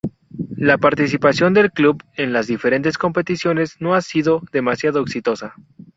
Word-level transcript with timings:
La 0.57 0.79
participación 0.79 1.53
del 1.53 1.69
club 1.71 2.01
en 2.17 2.33
las 2.33 2.47
diferentes 2.47 2.97
competiciones 2.97 3.75
no 3.79 3.93
ha 3.93 4.01
sido 4.01 4.41
demasiado 4.51 4.99
exitosa. 4.99 5.53